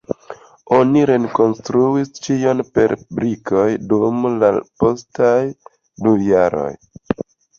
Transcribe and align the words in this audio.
Oni 0.75 1.01
rekonstruis 1.09 2.07
ĉion 2.27 2.63
per 2.77 2.95
brikoj 3.19 3.65
dum 3.93 4.25
la 4.45 4.49
postaj 4.85 5.37
du 6.07 6.15
jaroj. 6.29 6.73